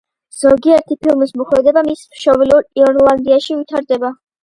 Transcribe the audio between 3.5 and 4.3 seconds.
ვითარდება.